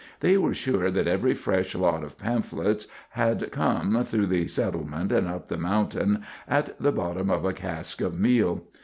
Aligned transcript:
They 0.21 0.35
were 0.35 0.55
sure 0.55 0.89
that 0.89 1.07
every 1.07 1.35
fresh 1.35 1.75
lot 1.75 2.03
of 2.03 2.17
pamphlets 2.17 2.87
had 3.11 3.51
come, 3.51 4.03
through 4.03 4.25
the 4.25 4.47
settlement 4.47 5.11
and 5.11 5.27
up 5.27 5.47
the 5.47 5.59
mountain, 5.59 6.23
at 6.47 6.73
the 6.81 6.91
bottom 6.91 7.29
of 7.29 7.45
a 7.45 7.53
cask 7.53 8.01
of 8.01 8.17
meal. 8.19 8.63